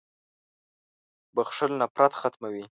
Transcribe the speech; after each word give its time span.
•بخښل 1.35 1.71
نفرت 1.81 2.13
ختموي. 2.19 2.63